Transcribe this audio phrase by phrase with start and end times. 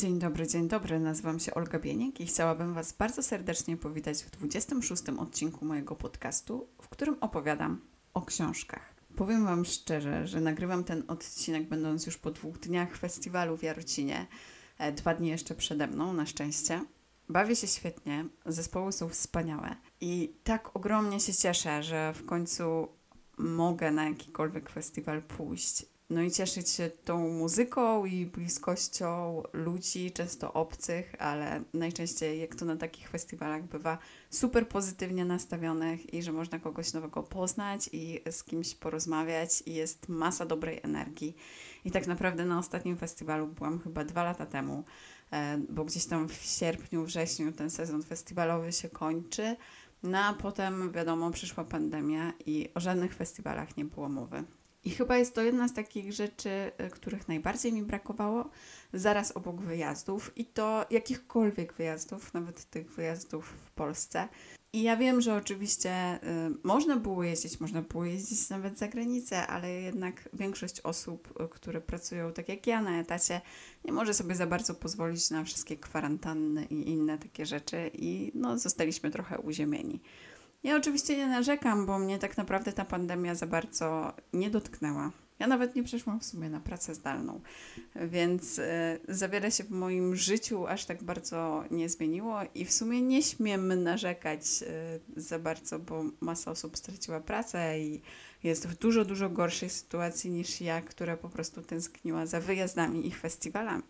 [0.00, 1.00] Dzień dobry, dzień dobry.
[1.00, 6.68] Nazywam się Olga Bieniek i chciałabym Was bardzo serdecznie powitać w 26 odcinku mojego podcastu,
[6.82, 7.80] w którym opowiadam
[8.14, 8.94] o książkach.
[9.16, 14.26] Powiem Wam szczerze, że nagrywam ten odcinek będąc już po dwóch dniach festiwalu w Jarocinie.
[14.78, 16.84] E, dwa dni jeszcze przede mną, na szczęście.
[17.28, 22.88] Bawię się świetnie, zespoły są wspaniałe i tak ogromnie się cieszę, że w końcu
[23.38, 30.52] mogę na jakikolwiek festiwal pójść no i cieszyć się tą muzyką i bliskością ludzi, często
[30.52, 33.98] obcych, ale najczęściej, jak to na takich festiwalach bywa,
[34.30, 40.08] super pozytywnie nastawionych i że można kogoś nowego poznać i z kimś porozmawiać i jest
[40.08, 41.36] masa dobrej energii.
[41.84, 44.84] I tak naprawdę na ostatnim festiwalu byłam chyba dwa lata temu,
[45.32, 49.56] e, bo gdzieś tam w sierpniu, wrześniu ten sezon festiwalowy się kończy.
[50.02, 54.44] No a potem, wiadomo, przyszła pandemia i o żadnych festiwalach nie było mowy.
[54.84, 58.50] I chyba jest to jedna z takich rzeczy, y, których najbardziej mi brakowało,
[58.92, 64.28] zaraz obok wyjazdów i to jakichkolwiek wyjazdów, nawet tych wyjazdów w Polsce.
[64.72, 66.18] I ja wiem, że oczywiście y,
[66.62, 71.80] można było jeździć, można było jeździć nawet za granicę, ale jednak większość osób, y, które
[71.80, 73.40] pracują tak jak ja na etacie,
[73.84, 78.58] nie może sobie za bardzo pozwolić na wszystkie kwarantanny i inne takie rzeczy i no,
[78.58, 80.00] zostaliśmy trochę uziemieni.
[80.62, 85.10] Ja oczywiście nie narzekam, bo mnie tak naprawdę ta pandemia za bardzo nie dotknęła.
[85.38, 87.40] Ja nawet nie przeszłam w sumie na pracę zdalną,
[87.96, 88.64] więc y,
[89.08, 93.22] za wiele się w moim życiu aż tak bardzo nie zmieniło i w sumie nie
[93.22, 94.40] śmiem narzekać
[95.16, 98.02] y, za bardzo, bo masa osób straciła pracę i
[98.42, 103.12] jest w dużo, dużo gorszej sytuacji niż ja, która po prostu tęskniła za wyjazdami i
[103.12, 103.82] festiwalami.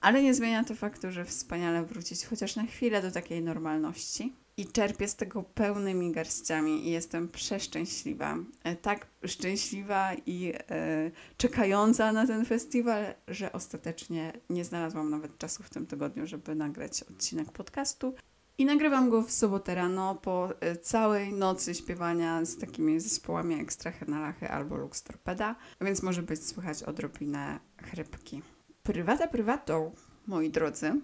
[0.00, 4.66] Ale nie zmienia to faktu, że wspaniale wrócić chociaż na chwilę do takiej normalności i
[4.66, 8.36] czerpię z tego pełnymi garściami i jestem przeszczęśliwa.
[8.64, 15.62] E, tak szczęśliwa i e, czekająca na ten festiwal, że ostatecznie nie znalazłam nawet czasu
[15.62, 18.14] w tym tygodniu, żeby nagrać odcinek podcastu.
[18.58, 23.72] I nagrywam go w sobotę rano po e, całej nocy śpiewania z takimi zespołami jak
[23.72, 28.42] Strachenalachy albo Lux Torpeda, więc może być słychać odrobinę chrypki.
[28.82, 29.94] Prywata prywatą,
[30.26, 31.00] moi drodzy,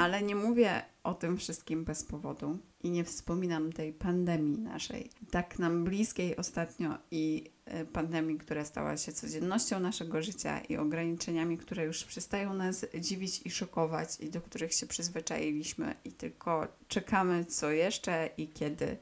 [0.00, 5.58] ale nie mówię o tym wszystkim bez powodu i nie wspominam tej pandemii naszej, tak
[5.58, 11.84] nam bliskiej ostatnio i e, pandemii, która stała się codziennością naszego życia i ograniczeniami, które
[11.84, 17.70] już przestają nas dziwić i szokować i do których się przyzwyczailiśmy i tylko czekamy co
[17.70, 18.96] jeszcze i kiedy,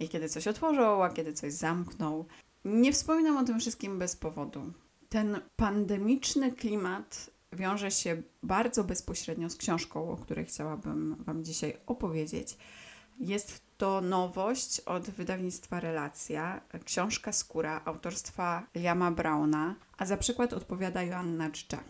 [0.00, 2.24] i kiedy coś otworzą, a kiedy coś zamkną.
[2.64, 4.72] Nie wspominam o tym wszystkim bez powodu.
[5.08, 12.56] Ten pandemiczny klimat wiąże się bardzo bezpośrednio z książką, o której chciałabym Wam dzisiaj opowiedzieć.
[13.20, 21.02] Jest to nowość od wydawnictwa Relacja, książka Skóra autorstwa Liama Brauna, a za przykład odpowiada
[21.02, 21.84] Joanna Czcza.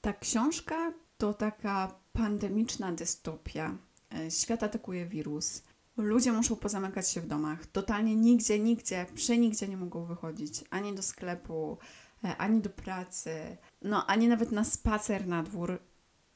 [0.00, 3.76] Ta książka to taka pandemiczna dystopia.
[4.14, 5.62] E, świat atakuje wirus.
[5.96, 7.66] Ludzie muszą pozamykać się w domach.
[7.66, 10.64] Totalnie nigdzie, nigdzie, przenigdzie nie mogą wychodzić.
[10.70, 11.78] Ani do sklepu,
[12.38, 15.78] ani do pracy, no ani nawet na spacer na dwór.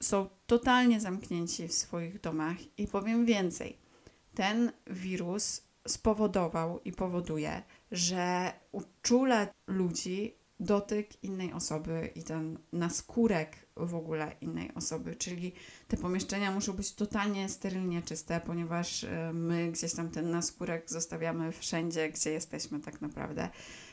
[0.03, 3.77] Są totalnie zamknięci w swoich domach i powiem więcej–
[4.35, 7.63] ten wirus spowodował i powoduje,
[7.93, 15.53] że uczula ludzi dotyk innej osoby i ten naskórek w ogóle innej osoby, czyli
[15.89, 21.53] te pomieszczenia muszą być totalnie sterylnie czyste, ponieważ e, my gdzieś tam ten naskórek zostawiamy
[21.53, 23.49] wszędzie, gdzie jesteśmy tak naprawdę.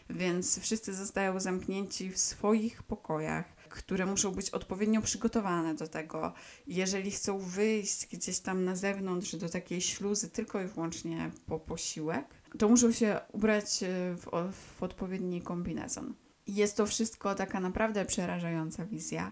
[0.10, 6.34] Więc wszyscy zostają zamknięci w swoich pokojach które muszą być odpowiednio przygotowane do tego.
[6.68, 12.26] Jeżeli chcą wyjść gdzieś tam na zewnątrz do takiej śluzy tylko i wyłącznie po posiłek,
[12.58, 16.14] to muszą się ubrać e, w, w odpowiedni kombinezon.
[16.48, 19.32] Jest to wszystko taka naprawdę przerażająca wizja.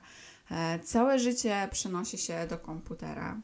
[0.52, 3.42] E, całe życie przenosi się do komputera,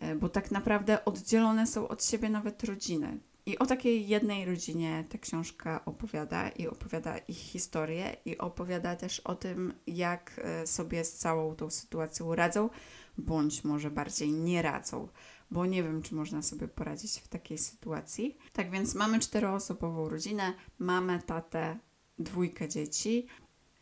[0.00, 3.18] e, bo tak naprawdę oddzielone są od siebie nawet rodziny.
[3.46, 9.20] I o takiej jednej rodzinie ta książka opowiada i opowiada ich historię i opowiada też
[9.20, 12.70] o tym, jak e, sobie z całą tą sytuacją radzą,
[13.18, 15.08] bądź może bardziej nie radzą,
[15.50, 18.38] bo nie wiem, czy można sobie poradzić w takiej sytuacji.
[18.52, 21.78] Tak więc mamy czteroosobową rodzinę, mamę, tatę,
[22.18, 23.26] dwójkę dzieci.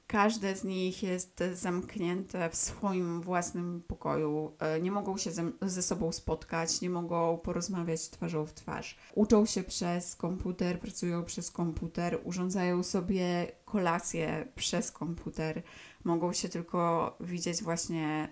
[0.07, 4.53] Każde z nich jest zamknięte w swoim własnym pokoju.
[4.59, 5.31] E, nie mogą się
[5.63, 8.99] ze sobą spotkać, nie mogą porozmawiać twarzą w twarz.
[9.15, 15.63] Uczą się przez komputer, pracują przez komputer, urządzają sobie kolację przez komputer.
[16.05, 18.29] Mogą się tylko widzieć właśnie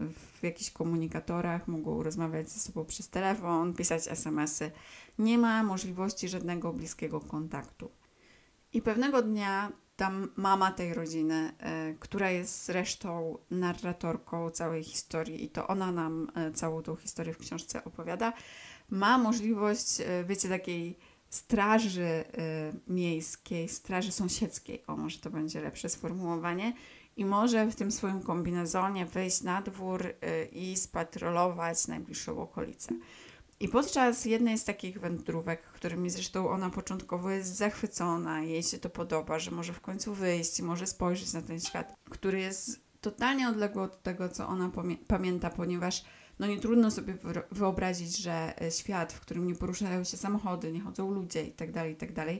[0.00, 0.06] e,
[0.38, 4.70] w jakichś komunikatorach, mogą rozmawiać ze sobą przez telefon, pisać SMS-y.
[5.18, 7.90] Nie ma możliwości żadnego bliskiego kontaktu.
[8.76, 15.48] I pewnego dnia ta mama tej rodziny, e, która jest zresztą narratorką całej historii i
[15.48, 18.32] to ona nam e, całą tą historię w książce opowiada,
[18.90, 20.98] ma możliwość, e, wiecie, takiej
[21.30, 22.24] straży
[22.86, 26.72] miejskiej, straży sąsiedzkiej, o może to będzie lepsze sformułowanie,
[27.16, 30.14] i może w tym swoim kombinezonie wyjść na dwór
[30.52, 32.94] i spatrolować najbliższą okolicę.
[33.60, 38.90] I podczas jednej z takich wędrówek, którymi zresztą ona początkowo jest zachwycona, jej się to
[38.90, 43.82] podoba, że może w końcu wyjść może spojrzeć na ten świat, który jest totalnie odległy
[43.82, 44.70] od tego, co ona
[45.06, 46.04] pamięta, ponieważ
[46.38, 47.14] no nie trudno sobie
[47.50, 51.88] wyobrazić, że e, świat, w którym nie poruszają się samochody, nie chodzą ludzie itd., tak
[51.88, 52.36] itd., tak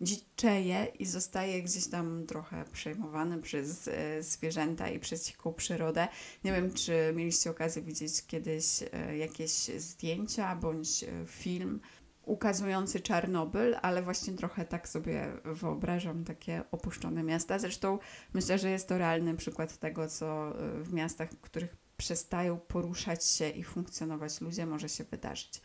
[0.00, 6.08] dziczeje i zostaje gdzieś tam trochę przejmowany przez e, zwierzęta i przez dziką przyrodę.
[6.44, 11.80] Nie wiem, czy mieliście okazję widzieć kiedyś e, jakieś zdjęcia bądź film
[12.22, 17.58] ukazujący Czarnobyl, ale właśnie trochę tak sobie wyobrażam takie opuszczone miasta.
[17.58, 17.98] Zresztą
[18.34, 20.52] myślę, że jest to realny przykład tego, co
[20.82, 25.60] w miastach, w których przestają poruszać się i funkcjonować ludzie, może się wydarzyć.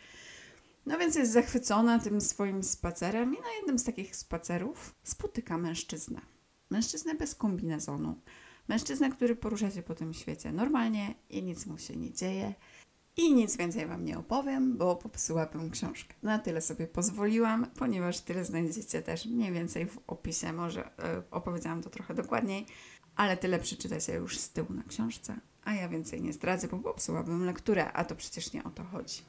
[0.85, 6.21] No więc jest zachwycona tym swoim spacerem i na jednym z takich spacerów spotyka mężczyznę.
[6.69, 8.21] Mężczyznę bez kombinezonu.
[8.67, 12.53] Mężczyznę, który porusza się po tym świecie normalnie i nic mu się nie dzieje.
[13.17, 16.13] I nic więcej Wam nie opowiem, bo popsułabym książkę.
[16.23, 20.53] Na tyle sobie pozwoliłam, ponieważ tyle znajdziecie też mniej więcej w opisie.
[20.53, 22.65] Może yy, opowiedziałam to trochę dokładniej,
[23.15, 27.45] ale tyle przeczytacie już z tyłu na książce a ja więcej nie zdradzę, bo popsułabym
[27.45, 29.21] lekturę, a to przecież nie o to chodzi.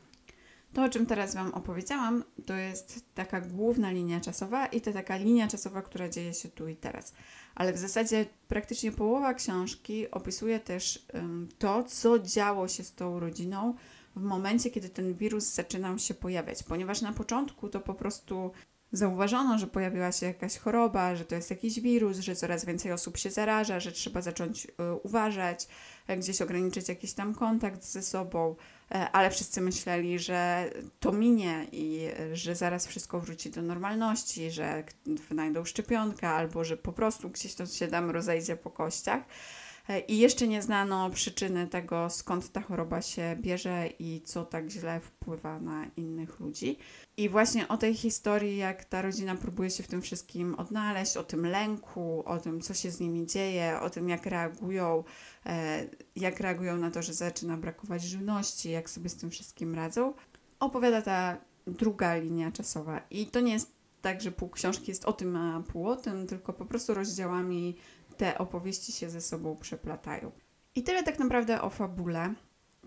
[0.75, 5.17] To, o czym teraz Wam opowiedziałam, to jest taka główna linia czasowa i to taka
[5.17, 7.15] linia czasowa, która dzieje się tu i teraz.
[7.55, 13.21] Ale w zasadzie praktycznie połowa książki opisuje też um, to, co działo się z tą
[13.21, 13.75] rodziną
[14.17, 18.51] w momencie, kiedy ten wirus zaczynał się pojawiać, ponieważ na początku to po prostu
[18.97, 23.17] zauważono, że pojawiła się jakaś choroba, że to jest jakiś wirus, że coraz więcej osób
[23.17, 24.71] się zaraża, że trzeba zacząć y,
[25.03, 25.69] uważać,
[26.07, 28.57] e, gdzieś ograniczyć jakiś tam kontakt ze sobą,
[28.91, 30.71] e, ale wszyscy myśleli, że
[31.01, 34.85] to minie i że zaraz wszystko wróci do normalności, że
[35.29, 39.23] wynajdą szczepionkę albo że po prostu gdzieś to się tam rozejdzie po kościach.
[39.89, 44.71] E, I jeszcze nie znano przyczyny tego, skąd ta choroba się bierze i co tak
[44.71, 46.79] źle wpływa na innych ludzi.
[47.17, 51.25] I właśnie o tej historii, jak ta rodzina próbuje się w tym wszystkim odnaleźć, o
[51.25, 55.05] tym lęku, o tym, co się z nimi dzieje, o tym, jak reagują,
[55.47, 60.15] e, jak reagują na to, że zaczyna brakować żywności, jak sobie z tym wszystkim radzą,
[60.61, 63.01] opowiada ta druga linia czasowa.
[63.11, 66.27] I to nie jest tak, że pół książki jest o tym, a pół o tym,
[66.27, 67.77] tylko po prostu rozdziałami
[68.17, 70.33] te opowieści się ze sobą przeplatają.
[70.75, 72.35] I tyle tak naprawdę o fabule,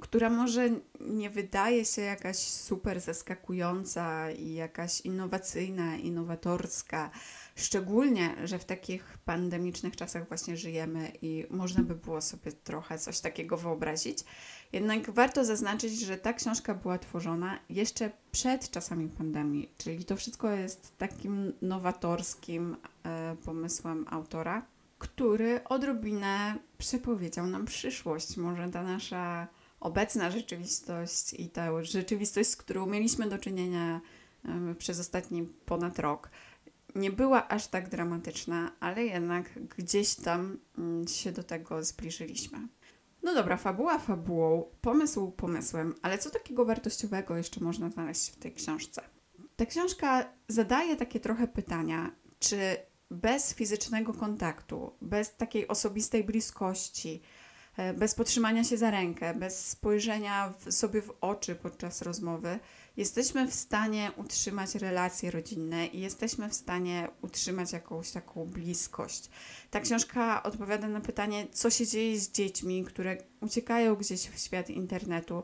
[0.01, 0.69] która może
[0.99, 7.11] nie wydaje się jakaś super zaskakująca i jakaś innowacyjna, innowatorska,
[7.55, 13.19] szczególnie, że w takich pandemicznych czasach właśnie żyjemy i można by było sobie trochę coś
[13.19, 14.23] takiego wyobrazić.
[14.73, 20.51] Jednak warto zaznaczyć, że ta książka była tworzona jeszcze przed czasami pandemii, czyli to wszystko
[20.51, 24.65] jest takim nowatorskim e, pomysłem autora
[24.97, 28.37] który odrobinę przepowiedział nam przyszłość.
[28.37, 29.47] Może ta nasza
[29.79, 34.01] obecna rzeczywistość i ta rzeczywistość, z którą mieliśmy do czynienia
[34.77, 36.29] przez ostatni ponad rok,
[36.95, 42.67] nie była aż tak dramatyczna, ale jednak gdzieś tam mm, się do tego zbliżyliśmy.
[43.23, 48.53] No dobra, fabuła fabułą, pomysł pomysłem, ale co takiego wartościowego jeszcze można znaleźć w tej
[48.53, 49.01] książce?
[49.55, 52.77] Ta książka zadaje takie trochę pytania, czy
[53.11, 57.21] bez fizycznego kontaktu, bez takiej osobistej bliskości,
[57.77, 62.59] e, bez potrzymania się za rękę, bez spojrzenia w, sobie w oczy podczas rozmowy,
[62.97, 69.29] jesteśmy w stanie utrzymać relacje rodzinne i jesteśmy w stanie utrzymać jakąś taką bliskość.
[69.71, 74.69] Ta książka odpowiada na pytanie, co się dzieje z dziećmi, które uciekają gdzieś w świat
[74.69, 75.43] internetu,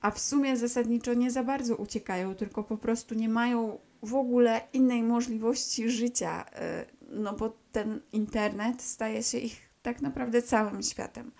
[0.00, 4.60] a w sumie zasadniczo nie za bardzo uciekają, tylko po prostu nie mają w ogóle
[4.72, 11.32] innej możliwości życia e, no bo ten internet staje się ich tak naprawdę całym światem.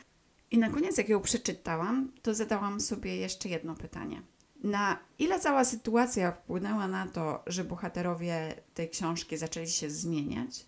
[0.51, 4.23] I na koniec, jak ją przeczytałam, to zadałam sobie jeszcze jedno pytanie.
[4.65, 10.67] Na ile cała sytuacja wpłynęła na to, że bohaterowie tej książki zaczęli się zmieniać,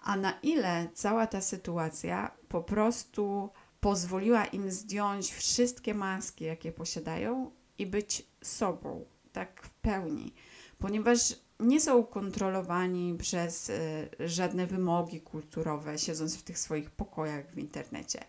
[0.00, 3.50] a na ile cała ta sytuacja po prostu
[3.80, 10.34] pozwoliła im zdjąć wszystkie maski, jakie posiadają i być sobą, tak w pełni.
[10.78, 17.58] Ponieważ nie są kontrolowani przez y, żadne wymogi kulturowe, siedząc w tych swoich pokojach w
[17.58, 18.20] internecie.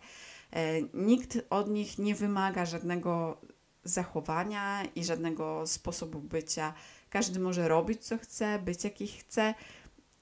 [0.51, 3.41] E, nikt od nich nie wymaga żadnego
[3.83, 6.73] zachowania i żadnego sposobu bycia.
[7.09, 9.53] Każdy może robić co chce, być jaki chce.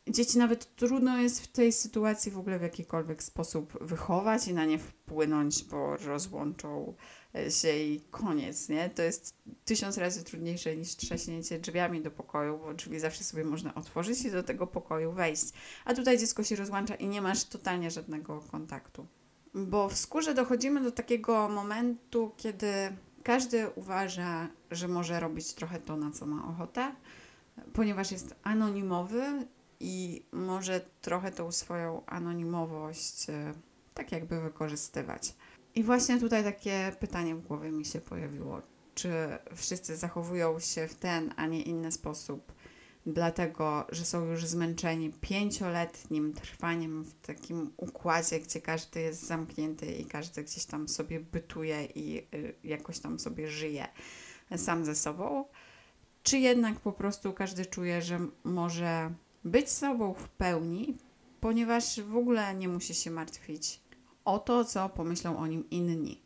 [0.10, 4.66] Dzieci nawet trudno jest w tej sytuacji w ogóle w jakikolwiek sposób wychować i na
[4.66, 6.94] nie wpłynąć, bo rozłączą
[7.50, 8.90] się i koniec, nie?
[8.90, 9.36] To jest
[9.66, 14.32] tysiąc razy trudniejsze niż trzaśnięcie drzwiami do pokoju, bo drzwi zawsze sobie można otworzyć i
[14.32, 15.46] do tego pokoju wejść.
[15.86, 19.06] A tutaj dziecko się rozłącza i nie masz totalnie żadnego kontaktu.
[19.54, 22.72] Bo w skórze dochodzimy do takiego momentu, kiedy
[23.24, 26.92] każdy uważa, że może robić trochę to, na co ma ochotę,
[27.74, 29.48] ponieważ jest anonimowy
[29.80, 33.54] i może trochę tą swoją anonimowość e,
[33.94, 35.34] tak jakby wykorzystywać.
[35.76, 38.62] I właśnie tutaj takie pytanie w głowie mi się pojawiło.
[38.96, 39.12] Czy
[39.56, 42.52] wszyscy zachowują się w ten, a nie inny sposób,
[43.06, 50.06] dlatego że są już zmęczeni pięcioletnim trwaniem w takim układzie, gdzie każdy jest zamknięty i
[50.06, 53.88] każdy gdzieś tam sobie bytuje i y, jakoś tam sobie żyje
[54.56, 55.46] sam ze sobą?
[56.24, 59.14] Czy jednak po prostu każdy czuje, że może
[59.48, 60.98] być sobą w pełni,
[61.40, 63.82] ponieważ w ogóle nie musi się martwić
[64.26, 66.22] o to, co pomyślą o nim inni.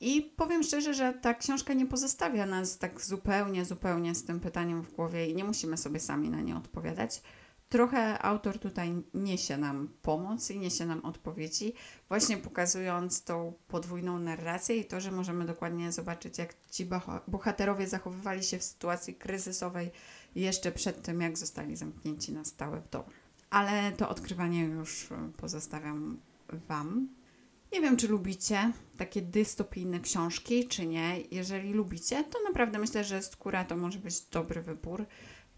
[0.00, 4.82] I powiem szczerze, że ta książka nie pozostawia nas tak zupełnie, zupełnie z tym pytaniem
[4.82, 7.22] w głowie i nie musimy sobie sami na nie odpowiadać.
[7.68, 11.74] Trochę autor tutaj niesie nam pomoc i niesie nam odpowiedzi,
[12.08, 16.88] właśnie pokazując tą podwójną narrację i to, że możemy dokładnie zobaczyć, jak ci
[17.28, 19.90] bohaterowie zachowywali się w sytuacji kryzysowej
[20.34, 23.04] jeszcze przed tym, jak zostali zamknięci na stałe w domu.
[23.50, 26.20] Ale to odkrywanie już pozostawiam
[26.68, 27.08] Wam.
[27.72, 31.20] Nie wiem, czy lubicie takie dystopijne książki, czy nie.
[31.30, 35.06] Jeżeli lubicie, to naprawdę myślę, że Skóra to może być dobry wybór.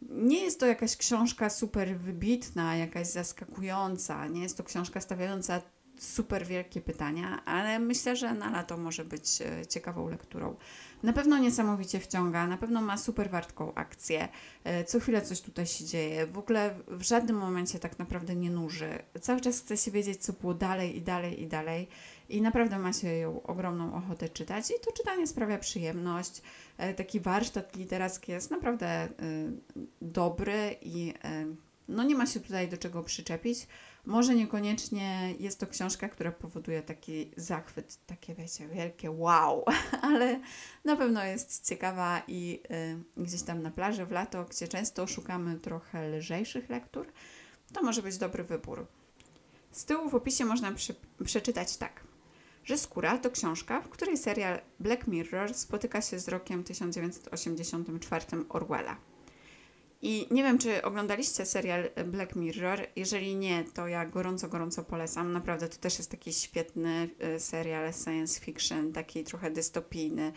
[0.02, 4.26] Nie jest to jakaś książka super wybitna, jakaś zaskakująca.
[4.26, 5.62] Nie jest to książka stawiająca
[5.98, 10.56] super wielkie pytania, ale myślę, że na lato może być e, ciekawą lekturą.
[11.02, 14.28] Na pewno niesamowicie wciąga, na pewno ma super wartką akcję.
[14.64, 16.26] E, co chwilę coś tutaj się dzieje.
[16.26, 18.98] W ogóle w żadnym momencie tak naprawdę nie nuży.
[19.20, 21.88] Cały czas chce się wiedzieć, co było dalej i dalej i dalej.
[22.28, 24.70] I naprawdę ma się ją ogromną ochotę czytać.
[24.70, 26.42] I to czytanie sprawia przyjemność.
[26.78, 29.08] E, taki warsztat literacki jest naprawdę
[30.02, 31.14] dobry i
[31.88, 33.66] no nie ma się tutaj do czego przyczepić.
[34.06, 39.64] Może niekoniecznie jest to książka, która powoduje taki zachwyt, takie wiecie, wielkie wow,
[40.02, 40.40] ale
[40.84, 42.60] na pewno jest ciekawa i
[43.16, 47.12] y, gdzieś tam na plaży w lato, gdzie często szukamy trochę lżejszych lektur,
[47.72, 48.86] to może być dobry wybór.
[49.72, 50.94] Z tyłu w opisie można przy,
[51.24, 52.04] przeczytać tak,
[52.64, 58.96] że Skóra to książka, w której serial Black Mirror spotyka się z rokiem 1984 Orwella.
[60.06, 62.80] I nie wiem, czy oglądaliście serial Black Mirror.
[62.96, 65.32] Jeżeli nie, to ja gorąco, gorąco polecam.
[65.32, 70.32] Naprawdę to też jest taki świetny y, serial science fiction, taki trochę dystopijny,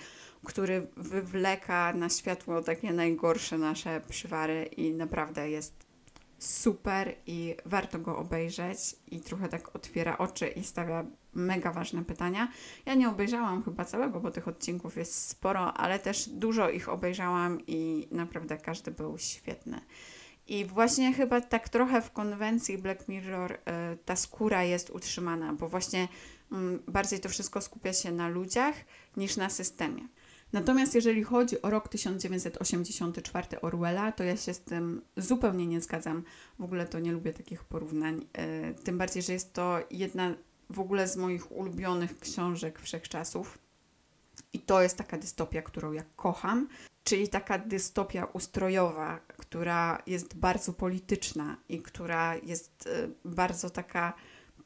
[0.45, 5.86] który wywleka na światło takie najgorsze nasze przywary i naprawdę jest
[6.39, 12.51] super i warto go obejrzeć i trochę tak otwiera oczy i stawia mega ważne pytania.
[12.85, 17.57] Ja nie obejrzałam chyba całego, bo tych odcinków jest sporo, ale też dużo ich obejrzałam
[17.67, 19.81] i naprawdę każdy był świetny.
[20.47, 23.57] I właśnie chyba tak trochę w konwencji Black Mirror y,
[24.05, 26.55] ta skóra jest utrzymana, bo właśnie y,
[26.87, 28.75] bardziej to wszystko skupia się na ludziach
[29.17, 30.07] niż na systemie.
[30.53, 36.23] Natomiast jeżeli chodzi o rok 1984 Orwella, to ja się z tym zupełnie nie zgadzam.
[36.59, 38.25] W ogóle to nie lubię takich porównań.
[38.33, 40.33] E, tym bardziej, że jest to jedna
[40.69, 43.57] w ogóle z moich ulubionych książek wszechczasów.
[44.53, 46.67] I to jest taka dystopia, którą ja kocham,
[47.03, 54.13] czyli taka dystopia ustrojowa, która jest bardzo polityczna i która jest e, bardzo taka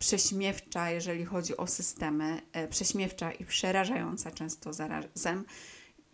[0.02, 5.46] prześmiewcza, jeżeli chodzi o systemy, e, prześmiewcza i przerażająca często zarazem.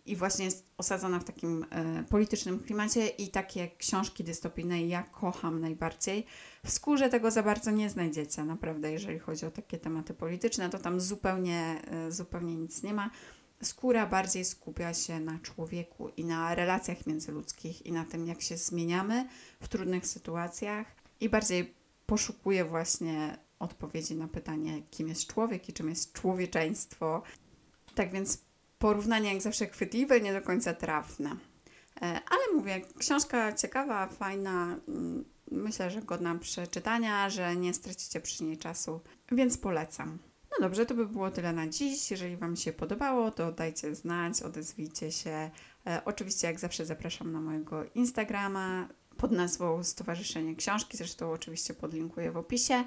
[0.06, 5.60] I właśnie jest osadzona w takim e, politycznym klimacie i takie książki dystopijne ja kocham
[5.60, 6.26] najbardziej.
[6.64, 10.78] W skórze tego za bardzo nie znajdziecie, naprawdę, jeżeli chodzi o takie tematy polityczne, to
[10.78, 13.10] tam zupełnie, e, zupełnie nic nie ma.
[13.62, 18.56] Skóra bardziej skupia się na człowieku i na relacjach międzyludzkich i na tym, jak się
[18.56, 19.28] zmieniamy
[19.60, 20.86] w trudnych sytuacjach
[21.20, 21.74] i bardziej
[22.06, 27.22] poszukuje właśnie odpowiedzi na pytanie, kim jest człowiek i czym jest człowieczeństwo.
[27.94, 28.42] Tak więc
[28.78, 31.36] porównanie jak zawsze chwytliwe, nie do końca trafne.
[32.02, 38.44] E, ale mówię, książka ciekawa, fajna, mm, myślę, że godna przeczytania, że nie stracicie przy
[38.44, 39.00] niej czasu,
[39.32, 40.18] więc polecam.
[40.50, 42.10] No dobrze, to by było tyle na dziś.
[42.10, 45.50] Jeżeli Wam się podobało, to dajcie znać, odezwijcie się.
[45.86, 52.32] E, oczywiście, jak zawsze, zapraszam na mojego Instagrama pod nazwą Stowarzyszenie Książki, zresztą oczywiście podlinkuję
[52.32, 52.84] w opisie.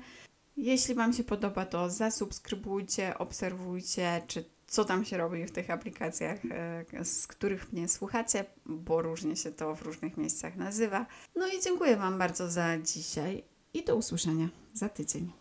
[0.61, 6.39] Jeśli Wam się podoba, to zasubskrybujcie, obserwujcie, czy co tam się robi w tych aplikacjach,
[6.51, 11.05] e, z których mnie słuchacie, bo różnie się to w różnych miejscach nazywa.
[11.35, 15.31] No i dziękuję Wam bardzo za dzisiaj i do usłyszenia za tydzień.